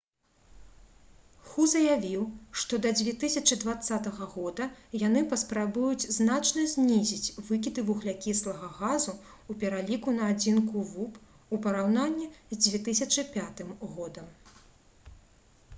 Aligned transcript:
ху 1.49 1.65
заявіў 1.73 2.23
«што 2.61 2.79
да 2.85 2.93
2020 3.01 4.09
года 4.31 4.65
яны 5.01 5.21
паспрабуюць 5.35 6.09
значна 6.17 6.65
знізіць 6.73 7.43
выкіды 7.51 7.85
вуглякіслага 7.93 8.71
газу 8.81 9.13
ў 9.15 9.59
пераліку 9.67 10.17
на 10.19 10.31
адзінку 10.33 10.87
вуп 10.95 11.21
у 11.53 11.63
параўнанні 11.71 12.31
з 12.59 12.79
2005 12.81 13.67
г» 13.71 14.29